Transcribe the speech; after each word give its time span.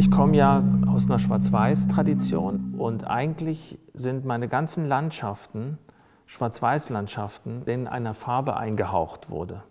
Ich 0.00 0.10
komme 0.10 0.34
ja 0.34 0.64
aus 0.86 1.10
einer 1.10 1.18
Schwarz-Weiß-Tradition 1.18 2.76
und 2.78 3.06
eigentlich 3.06 3.78
sind 3.92 4.24
meine 4.24 4.48
ganzen 4.48 4.88
Landschaften 4.88 5.76
Schwarz-Weiß-Landschaften, 6.24 7.66
denen 7.66 7.86
eine 7.86 8.14
Farbe 8.14 8.56
eingehaucht 8.56 9.28
wurde. 9.28 9.62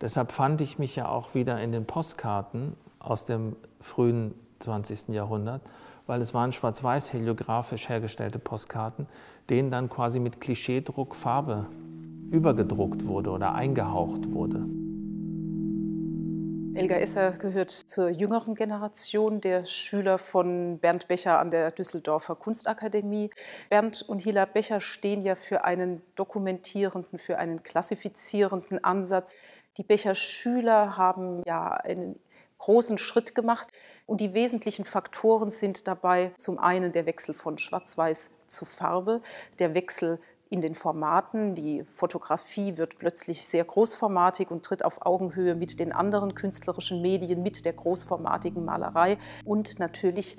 Deshalb 0.00 0.32
fand 0.32 0.62
ich 0.62 0.78
mich 0.78 0.96
ja 0.96 1.10
auch 1.10 1.34
wieder 1.34 1.60
in 1.60 1.70
den 1.70 1.84
Postkarten 1.84 2.76
aus 2.98 3.26
dem 3.26 3.56
frühen 3.78 4.32
20. 4.60 5.08
Jahrhundert, 5.08 5.60
weil 6.06 6.22
es 6.22 6.32
waren 6.32 6.52
schwarz-weiß 6.52 7.12
heliografisch 7.12 7.90
hergestellte 7.90 8.38
Postkarten, 8.38 9.06
denen 9.50 9.70
dann 9.70 9.90
quasi 9.90 10.18
mit 10.18 10.40
Klischeedruck 10.40 11.14
Farbe 11.14 11.66
übergedruckt 12.30 13.04
wurde 13.04 13.32
oder 13.32 13.54
eingehaucht 13.54 14.32
wurde. 14.32 14.64
Elga 16.74 16.96
Esser 16.96 17.32
gehört 17.32 17.70
zur 17.70 18.08
jüngeren 18.08 18.54
Generation 18.54 19.40
der 19.40 19.64
Schüler 19.64 20.18
von 20.18 20.78
Bernd 20.78 21.08
Becher 21.08 21.38
an 21.38 21.50
der 21.50 21.70
Düsseldorfer 21.70 22.36
Kunstakademie. 22.36 23.30
Bernd 23.70 24.02
und 24.02 24.20
Hila 24.20 24.44
Becher 24.44 24.80
stehen 24.80 25.20
ja 25.20 25.34
für 25.34 25.64
einen 25.64 26.02
dokumentierenden, 26.14 27.18
für 27.18 27.38
einen 27.38 27.62
klassifizierenden 27.62 28.82
Ansatz. 28.84 29.34
Die 29.76 29.82
Becher 29.82 30.14
Schüler 30.14 30.96
haben 30.96 31.42
ja 31.46 31.72
einen 31.72 32.18
großen 32.58 32.98
Schritt 32.98 33.34
gemacht. 33.34 33.68
Und 34.06 34.20
die 34.20 34.34
wesentlichen 34.34 34.84
Faktoren 34.84 35.50
sind 35.50 35.86
dabei 35.86 36.32
zum 36.36 36.58
einen 36.58 36.92
der 36.92 37.06
Wechsel 37.06 37.34
von 37.34 37.58
Schwarz-Weiß 37.58 38.46
zu 38.46 38.64
Farbe, 38.64 39.22
der 39.58 39.74
Wechsel 39.74 40.18
in 40.50 40.60
den 40.60 40.74
Formaten. 40.74 41.54
Die 41.54 41.84
Fotografie 41.84 42.76
wird 42.76 42.98
plötzlich 42.98 43.46
sehr 43.46 43.64
großformatig 43.64 44.50
und 44.50 44.64
tritt 44.64 44.84
auf 44.84 45.04
Augenhöhe 45.04 45.54
mit 45.54 45.80
den 45.80 45.92
anderen 45.92 46.34
künstlerischen 46.34 47.02
Medien, 47.02 47.42
mit 47.42 47.64
der 47.64 47.72
großformatigen 47.72 48.64
Malerei 48.64 49.18
und 49.44 49.78
natürlich 49.78 50.36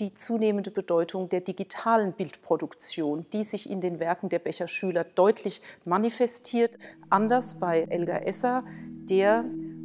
die 0.00 0.14
zunehmende 0.14 0.70
Bedeutung 0.70 1.28
der 1.28 1.42
digitalen 1.42 2.14
Bildproduktion, 2.14 3.26
die 3.32 3.44
sich 3.44 3.68
in 3.68 3.80
den 3.80 4.00
Werken 4.00 4.30
der 4.30 4.38
Becher 4.38 4.66
Schüler 4.66 5.04
deutlich 5.04 5.60
manifestiert. 5.84 6.78
Anders 7.10 7.60
bei 7.60 7.82
Elgar 7.82 8.26
Esser, 8.26 8.64
der 9.10 9.44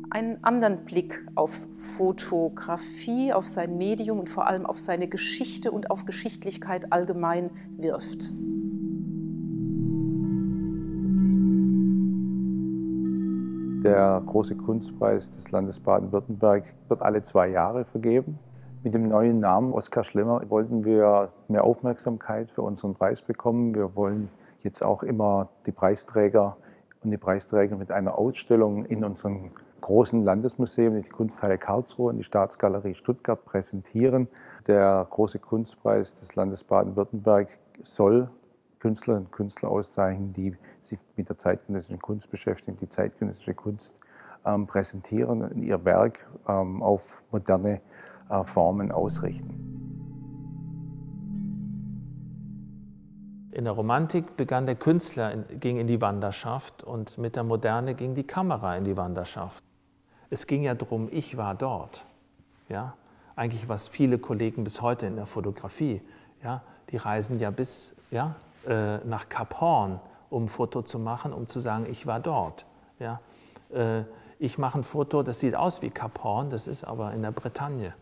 einen 0.09 0.43
anderen 0.43 0.85
Blick 0.85 1.25
auf 1.35 1.67
Fotografie, 1.97 3.33
auf 3.33 3.47
sein 3.47 3.77
Medium 3.77 4.19
und 4.19 4.29
vor 4.29 4.47
allem 4.47 4.65
auf 4.65 4.79
seine 4.79 5.07
Geschichte 5.07 5.71
und 5.71 5.91
auf 5.91 6.05
Geschichtlichkeit 6.05 6.93
allgemein 6.93 7.51
wirft. 7.77 8.31
Der 13.85 14.19
große 14.25 14.55
Kunstpreis 14.55 15.35
des 15.35 15.51
Landes 15.51 15.79
Baden-Württemberg 15.79 16.63
wird 16.87 17.03
alle 17.03 17.21
zwei 17.21 17.49
Jahre 17.49 17.85
vergeben. 17.85 18.39
Mit 18.81 18.95
dem 18.95 19.07
neuen 19.07 19.39
Namen 19.39 19.73
Oskar 19.73 20.03
Schlemmer 20.03 20.41
wollten 20.49 20.83
wir 20.83 21.29
mehr 21.49 21.63
Aufmerksamkeit 21.63 22.49
für 22.49 22.63
unseren 22.63 22.95
Preis 22.95 23.21
bekommen. 23.21 23.75
Wir 23.75 23.95
wollen 23.95 24.29
jetzt 24.63 24.83
auch 24.83 25.03
immer 25.03 25.49
die 25.67 25.71
Preisträger 25.71 26.57
und 27.03 27.11
die 27.11 27.19
Preisträger 27.19 27.75
mit 27.75 27.91
einer 27.91 28.17
Ausstellung 28.17 28.85
in 28.85 29.03
unseren 29.03 29.51
großen 29.81 30.25
Landesmuseen, 30.25 30.99
die 31.03 31.07
Kunsthalle 31.07 31.59
Karlsruhe 31.59 32.09
und 32.09 32.17
die 32.17 32.23
Staatsgalerie 32.23 32.95
Stuttgart 32.95 33.45
präsentieren. 33.45 34.27
Der 34.65 35.05
große 35.07 35.37
Kunstpreis 35.37 36.19
des 36.19 36.35
Landes 36.35 36.63
Baden-Württemberg 36.63 37.49
soll 37.83 38.31
Künstlerinnen 38.85 39.25
und 39.25 39.31
Künstler 39.31 39.69
auszeichnen, 39.71 40.31
die 40.31 40.55
sich 40.81 40.99
mit 41.15 41.27
der 41.27 41.39
zeitgenössischen 41.39 41.99
Kunst 41.99 42.29
beschäftigen, 42.29 42.77
die 42.77 42.87
zeitgenössische 42.87 43.55
Kunst 43.55 43.97
ähm, 44.45 44.67
präsentieren 44.67 45.41
und 45.41 45.63
ihr 45.63 45.83
Werk 45.85 46.27
ähm, 46.47 46.83
auf 46.83 47.23
moderne 47.31 47.81
äh, 48.29 48.43
Formen 48.43 48.91
ausrichten. 48.91 49.49
In 53.53 53.63
der 53.63 53.73
Romantik 53.73 54.37
begann 54.37 54.67
der 54.67 54.75
Künstler, 54.75 55.35
ging 55.35 55.79
in 55.79 55.87
die 55.87 55.99
Wanderschaft 55.99 56.83
und 56.83 57.17
mit 57.17 57.35
der 57.35 57.43
Moderne 57.43 57.95
ging 57.95 58.13
die 58.13 58.27
Kamera 58.27 58.77
in 58.77 58.83
die 58.83 58.95
Wanderschaft. 58.95 59.63
Es 60.29 60.45
ging 60.45 60.61
ja 60.61 60.75
darum, 60.75 61.09
ich 61.11 61.37
war 61.37 61.55
dort. 61.55 62.05
Ja? 62.69 62.93
Eigentlich 63.35 63.67
was 63.67 63.87
viele 63.87 64.19
Kollegen 64.19 64.63
bis 64.63 64.83
heute 64.83 65.07
in 65.07 65.15
der 65.15 65.25
Fotografie, 65.25 66.03
ja? 66.43 66.61
die 66.91 66.97
reisen 66.97 67.39
ja 67.39 67.49
bis 67.49 67.95
ja, 68.11 68.35
äh, 68.67 68.97
nach 69.05 69.29
Kap 69.29 69.59
Horn, 69.61 69.99
um 70.29 70.45
ein 70.45 70.49
Foto 70.49 70.81
zu 70.81 70.99
machen, 70.99 71.33
um 71.33 71.47
zu 71.47 71.59
sagen, 71.59 71.85
ich 71.89 72.05
war 72.05 72.19
dort. 72.19 72.65
Ja? 72.99 73.19
Äh, 73.73 74.03
ich 74.39 74.57
mache 74.57 74.79
ein 74.79 74.83
Foto, 74.83 75.23
das 75.23 75.39
sieht 75.39 75.55
aus 75.55 75.81
wie 75.81 75.89
Kap 75.89 76.23
Horn, 76.23 76.49
das 76.49 76.67
ist 76.67 76.83
aber 76.83 77.13
in 77.13 77.21
der 77.21 77.31
Bretagne. 77.31 77.93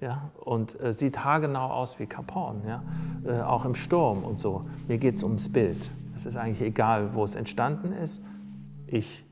Ja? 0.00 0.30
Und 0.40 0.80
äh, 0.80 0.92
sieht 0.92 1.24
haargenau 1.24 1.70
aus 1.70 1.98
wie 1.98 2.06
Kap 2.06 2.34
Horn, 2.34 2.62
ja? 2.66 2.82
Äh, 3.24 3.42
auch 3.42 3.64
im 3.64 3.74
Sturm 3.74 4.24
und 4.24 4.38
so. 4.38 4.64
Mir 4.88 4.98
geht 4.98 5.16
es 5.16 5.22
ums 5.22 5.52
Bild. 5.52 5.90
Es 6.14 6.26
ist 6.26 6.36
eigentlich 6.36 6.60
egal, 6.60 7.14
wo 7.14 7.24
es 7.24 7.34
entstanden 7.34 7.92
ist. 7.92 8.22
Ich 8.86 9.24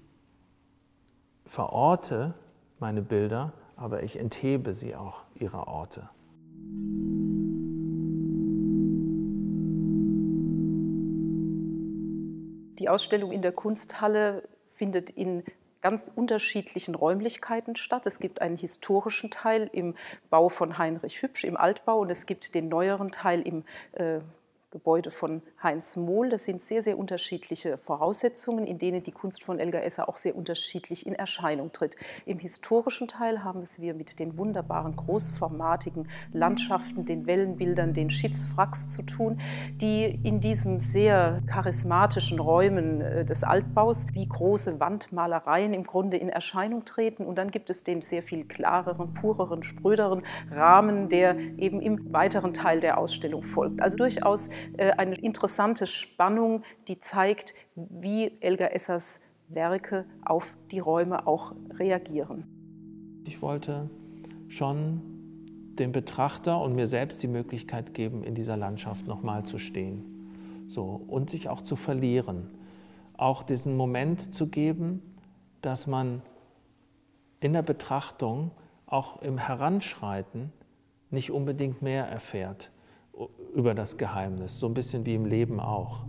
verorte 1.46 2.34
meine 2.80 3.02
Bilder, 3.02 3.52
aber 3.76 4.02
ich 4.02 4.18
enthebe 4.18 4.74
sie 4.74 4.94
auch 4.94 5.22
ihrer 5.34 5.68
Orte. 5.68 6.08
Die 12.88 12.92
Ausstellung 12.94 13.32
in 13.32 13.42
der 13.42 13.52
Kunsthalle 13.52 14.48
findet 14.70 15.10
in 15.10 15.44
ganz 15.82 16.08
unterschiedlichen 16.08 16.94
Räumlichkeiten 16.94 17.76
statt. 17.76 18.06
Es 18.06 18.18
gibt 18.18 18.40
einen 18.40 18.56
historischen 18.56 19.30
Teil 19.30 19.68
im 19.74 19.94
Bau 20.30 20.48
von 20.48 20.78
Heinrich 20.78 21.20
Hübsch 21.20 21.44
im 21.44 21.58
Altbau 21.58 21.98
und 21.98 22.08
es 22.08 22.24
gibt 22.24 22.54
den 22.54 22.70
neueren 22.70 23.10
Teil 23.10 23.42
im 23.42 23.64
äh, 23.92 24.20
Gebäude 24.70 25.10
von 25.10 25.40
Heinz 25.62 25.96
Mohl. 25.96 26.28
Das 26.28 26.44
sind 26.44 26.60
sehr, 26.60 26.82
sehr 26.82 26.98
unterschiedliche 26.98 27.78
Voraussetzungen, 27.78 28.66
in 28.66 28.76
denen 28.76 29.02
die 29.02 29.12
Kunst 29.12 29.42
von 29.42 29.58
Elgar 29.58 29.82
Esser 29.82 30.10
auch 30.10 30.18
sehr 30.18 30.36
unterschiedlich 30.36 31.06
in 31.06 31.14
Erscheinung 31.14 31.72
tritt. 31.72 31.96
Im 32.26 32.38
historischen 32.38 33.08
Teil 33.08 33.42
haben 33.42 33.62
es 33.62 33.80
wir 33.80 33.94
mit 33.94 34.18
den 34.18 34.36
wunderbaren, 34.36 34.94
großformatigen 34.94 36.08
Landschaften, 36.34 37.06
den 37.06 37.26
Wellenbildern, 37.26 37.94
den 37.94 38.10
Schiffswracks 38.10 38.88
zu 38.88 39.02
tun, 39.04 39.40
die 39.76 40.04
in 40.22 40.40
diesem 40.40 40.80
sehr 40.80 41.40
charismatischen 41.46 42.38
Räumen 42.38 43.00
äh, 43.00 43.24
des 43.24 43.44
Altbaus 43.44 44.08
wie 44.12 44.28
große 44.28 44.80
Wandmalereien 44.80 45.72
im 45.72 45.84
Grunde 45.84 46.18
in 46.18 46.28
Erscheinung 46.28 46.84
treten. 46.84 47.24
Und 47.24 47.38
dann 47.38 47.50
gibt 47.50 47.70
es 47.70 47.84
den 47.84 48.02
sehr 48.02 48.22
viel 48.22 48.44
klareren, 48.44 49.14
pureren, 49.14 49.62
spröderen 49.62 50.22
Rahmen, 50.50 51.08
der 51.08 51.38
eben 51.56 51.80
im 51.80 52.12
weiteren 52.12 52.52
Teil 52.52 52.80
der 52.80 52.98
Ausstellung 52.98 53.42
folgt. 53.42 53.80
Also 53.80 53.96
durchaus 53.96 54.50
eine 54.78 55.14
interessante 55.16 55.86
Spannung, 55.86 56.62
die 56.86 56.98
zeigt, 56.98 57.54
wie 57.74 58.32
Elgar 58.40 58.74
Essers 58.74 59.22
Werke 59.48 60.04
auf 60.24 60.56
die 60.70 60.78
Räume 60.78 61.26
auch 61.26 61.54
reagieren. 61.72 62.44
Ich 63.24 63.40
wollte 63.42 63.90
schon 64.48 65.00
dem 65.78 65.92
Betrachter 65.92 66.60
und 66.60 66.74
mir 66.74 66.86
selbst 66.86 67.22
die 67.22 67.28
Möglichkeit 67.28 67.94
geben, 67.94 68.24
in 68.24 68.34
dieser 68.34 68.56
Landschaft 68.56 69.06
nochmal 69.06 69.44
zu 69.44 69.58
stehen 69.58 70.18
so, 70.68 71.02
und 71.08 71.30
sich 71.30 71.48
auch 71.48 71.62
zu 71.62 71.76
verlieren. 71.76 72.50
Auch 73.16 73.42
diesen 73.42 73.76
Moment 73.76 74.34
zu 74.34 74.48
geben, 74.48 75.02
dass 75.60 75.86
man 75.86 76.22
in 77.40 77.52
der 77.52 77.62
Betrachtung, 77.62 78.52
auch 78.86 79.22
im 79.22 79.38
Heranschreiten, 79.38 80.52
nicht 81.10 81.30
unbedingt 81.30 81.82
mehr 81.82 82.06
erfährt, 82.06 82.70
über 83.54 83.74
das 83.74 83.96
Geheimnis, 83.96 84.58
so 84.58 84.66
ein 84.66 84.74
bisschen 84.74 85.04
wie 85.06 85.14
im 85.14 85.24
Leben 85.24 85.60
auch. 85.60 86.06